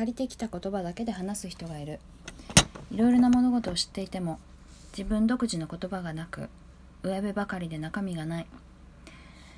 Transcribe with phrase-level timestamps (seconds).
[0.00, 2.00] 借りてきた言葉だけで話す人がいる。
[2.90, 4.40] いろいろな物事を知っていても
[4.96, 6.48] 自分独自の言葉がなく
[7.02, 8.46] 上辺ばかりで中身がない。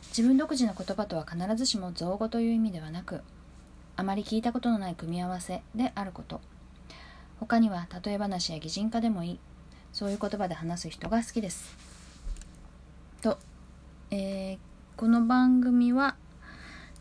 [0.09, 3.21] 自分独自の言葉とは必ずしも造語という意味ではなく
[3.95, 6.41] あまり聞いたことのない組み合わせであること。
[7.39, 9.39] 他には例え話や擬人化でもいい。
[9.93, 11.73] そういう言葉で話す人が好きです。
[13.21, 13.39] と、
[14.11, 14.59] えー、
[14.97, 16.17] この番組は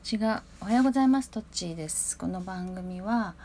[0.03, 1.29] 違うおはようございます。
[1.29, 2.17] トッチーです。
[2.17, 3.35] この番組は、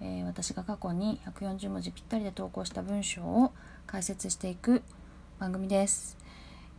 [0.00, 3.52] えー、私が過去に140文字ぴったりで投稿した文章を
[3.84, 4.82] 解説していく
[5.40, 6.16] 番組です。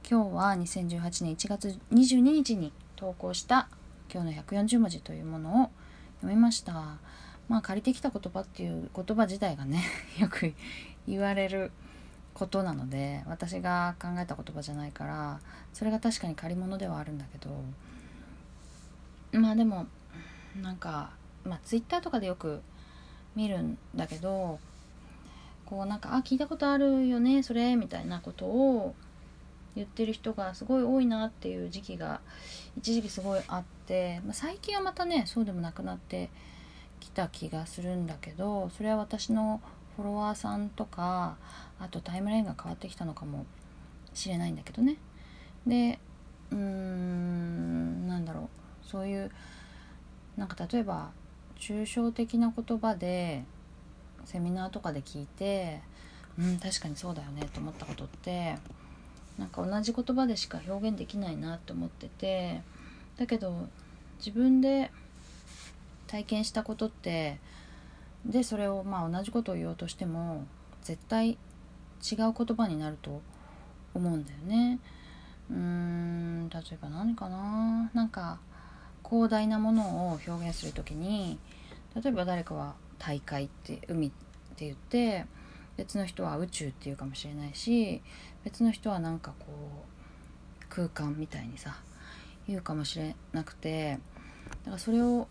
[0.09, 3.67] 今日は2018年1月22日に投稿した
[4.11, 5.69] 今日の140文字というものを
[6.21, 6.97] 読みました。
[7.49, 9.83] まあ借りてきた言葉っていう言葉自体がね
[10.17, 10.53] よく
[11.09, 11.71] 言われる
[12.33, 15.39] ことなので私が考えた言葉じゃないから
[15.73, 17.49] それが確かに借り物ではあるんだけど
[19.35, 19.87] まあでも
[20.61, 21.11] なんか
[21.43, 22.61] まあツイッターとかでよく
[23.35, 24.59] 見るんだけど
[25.65, 28.95] こうなんか「あ聞いたことあるよねそれ」みたいなことを
[29.75, 32.21] 言ってる人がすごい多いなっていう時期が
[32.77, 36.29] 一時期すごいあって、まあ、最近はまたねそうでもなくなって
[36.99, 39.61] きた気がするんだけどそれは私の
[39.97, 41.37] フォロワーさんとか
[41.79, 43.45] あとタイムラインが変わってきたのかも
[44.13, 44.97] しれないんだけどね。
[45.67, 45.99] で
[46.51, 47.14] うーん
[48.85, 49.31] そういう
[50.37, 51.11] なんか例えば
[51.57, 53.43] 抽象的な言葉で
[54.25, 55.81] セミナーとかで聞いて
[56.37, 58.57] うん確かにそうだよねと思ったことって
[59.37, 62.61] なんか同じ言葉でしか表現できないなって思ってて
[63.17, 63.67] だけど
[64.19, 64.91] 自分で
[66.07, 67.39] 体験したことって
[68.25, 70.45] でそれをまあ同じことを言おうとしても
[70.83, 71.37] 絶対違う
[72.01, 73.21] 言葉になると
[73.93, 74.79] 思うんだよね。
[75.49, 77.89] うーん例えば何かな？
[77.93, 78.39] なんか
[79.09, 81.39] 広大なものを表現する時に
[81.95, 84.11] 例えば誰かは大海って海っ
[84.55, 85.25] て言って
[85.77, 88.01] 別の人は宇宙っていうかもしれないし
[88.43, 91.77] 別の人はなんかこう空間みたいにさ
[92.47, 93.99] 言うかもしれなくて
[94.63, 95.27] だからそれを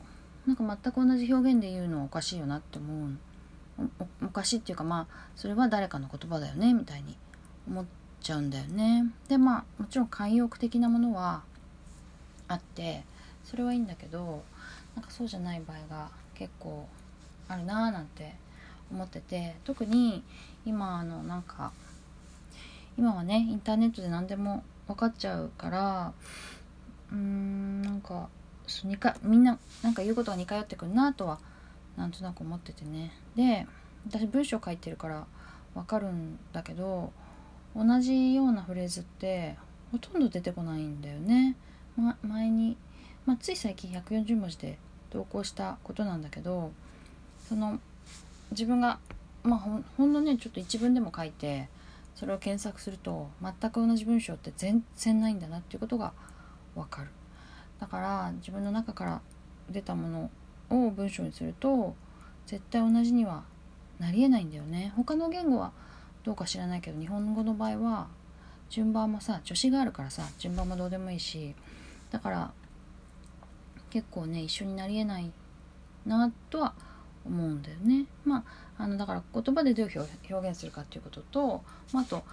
[0.47, 3.10] なんか全く同じ表現で言うのはおかしいよなって思う
[4.22, 7.16] おかしいっていうかまあそれは誰かの言葉だよねみたいに
[7.66, 7.84] 思っ
[8.21, 9.06] ちゃうんだよね。
[9.28, 11.43] でまあもちろん慣用句的なものは
[12.47, 13.04] あって
[13.44, 14.43] それはいいんだけど
[14.94, 16.87] なんかそうじゃない場合が結構
[17.49, 18.34] あるなーなんて
[18.91, 20.22] 思ってて特に
[20.65, 21.72] 今あのなんか
[22.97, 26.12] 今はねインターネットで何でも分かっちゃうから
[27.10, 28.28] うーんなんか
[28.66, 31.38] 2回みんななんか言うことが似通ってくるなとは
[31.97, 33.12] なんとなく思っててね。
[33.37, 33.66] で
[34.06, 35.27] 私文章書いてるから
[35.75, 37.12] 分かるんだけど
[37.75, 39.56] 同じようなフレーズって
[39.91, 41.56] ほとんど出てこないんだよね、
[41.97, 42.77] ま、前に
[43.26, 44.78] まあ、つい最近140文字で
[45.10, 46.72] 投稿したことなんだけど
[47.48, 47.78] その
[48.50, 48.98] 自分が
[49.42, 51.68] まあほほんのねちょっと一文でも書いて
[52.14, 56.12] それを検索すると全く同じ文章って全然ないんだなっていうことが
[56.74, 57.08] わかる。
[57.80, 59.20] だから自分の中から
[59.70, 60.30] 出たもの
[60.70, 61.94] を文章にすると
[62.46, 63.42] 絶対同じには
[63.98, 64.92] なりえないんだよね。
[64.96, 65.72] 他の言語は
[66.22, 68.06] どうか知らないけど日本語の場合は
[68.70, 71.54] 順番もさ助詞があるからさ順番もどうでもいいし
[72.10, 72.52] だから
[73.94, 75.31] 結構ね一緒になりえない
[76.05, 76.75] なとは
[77.25, 78.06] 思うんだよね。
[78.25, 81.62] まああのだから言葉でどう表現するかっていうことと、
[81.93, 82.25] まあ、あと、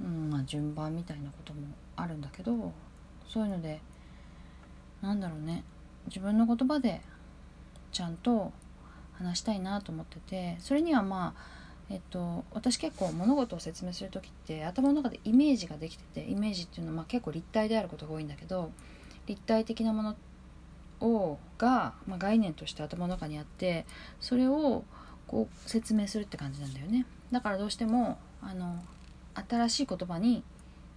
[0.00, 1.60] うんまあ、順番みたいなことも
[1.96, 2.72] あるんだけど
[3.28, 3.82] そういうので
[5.02, 5.64] なんだろうね
[6.06, 7.02] 自分の言葉で
[7.92, 8.54] ちゃんと
[9.12, 18.70] 話したいなと思っててそれにはまあえっと、私結構物事を説明する時って頭の中でイメージができててイメージっていうのはまあ結構立体であることが多いんだけど
[19.26, 20.16] 立体的なものっ
[21.02, 23.84] をが、まあ、概念として頭の中にあって
[24.20, 24.84] それを
[25.26, 27.06] こう説明するって感じなんだよね。
[27.30, 28.82] だからどうしてもあの
[29.48, 30.42] 新しい言葉に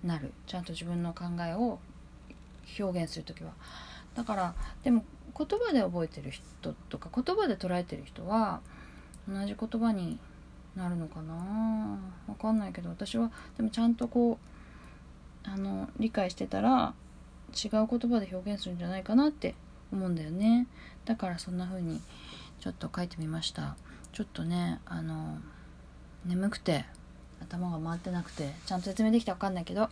[0.04, 0.32] なる。
[0.48, 1.80] ちゃんと自分の考えを
[2.80, 3.52] 表現する時は。
[4.16, 5.04] だからでも
[5.38, 8.62] 言葉で覚えてる人とか言葉で捉えてる人は
[9.28, 10.20] 同じ言葉に
[10.76, 12.00] なるのかな。
[12.28, 14.38] わかんないけど私はでもちゃんとこ
[15.46, 16.94] うあの理解してたら
[17.54, 19.56] 違う言葉で表現するんじゃないかなって
[19.96, 20.68] 思うんだよね。
[21.06, 22.02] だからそんな風に
[22.60, 23.76] ちょっと書いてみました。
[24.12, 25.38] ちょっとねあの
[26.26, 26.86] 眠くて
[27.42, 29.90] 頭が回ってなくてちゃんと説明できたか分かんないけど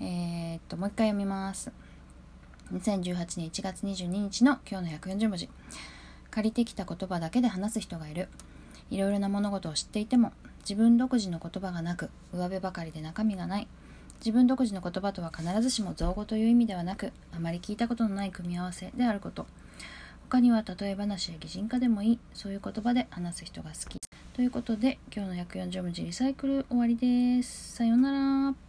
[0.00, 1.72] えー、っともう一回読みます。
[2.72, 5.48] 2018年1月22日の今日の140文字。
[6.30, 8.28] 借りてきた言葉だけで話す人がいる。
[8.90, 13.68] いろいろな物事を知っていても自分独自の言葉がなく上辺ばかりで中身がない。
[14.20, 19.46] 自分独自の言葉とは必ずしも造語という意味ではなくあまり聞いたことのない組み合わせであること。
[20.30, 23.98] 他には例え話や擬人化でもいいそういう言葉で話す人が好き。
[24.32, 27.74] ということで今日の140文字リサイクル終わりです。
[27.74, 28.63] さようなら。